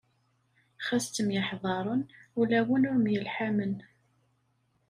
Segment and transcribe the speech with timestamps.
[0.85, 2.01] Xas ttemyeḥḍaṛen,
[2.39, 3.73] ulawen ur myelḥamen.